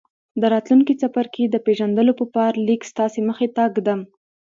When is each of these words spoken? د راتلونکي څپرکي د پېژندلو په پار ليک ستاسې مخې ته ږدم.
د 0.41 0.43
راتلونکي 0.53 0.93
څپرکي 1.01 1.43
د 1.49 1.55
پېژندلو 1.65 2.13
په 2.19 2.25
پار 2.35 2.53
ليک 2.67 2.81
ستاسې 2.91 3.19
مخې 3.29 3.47
ته 3.55 3.63
ږدم. 3.75 3.99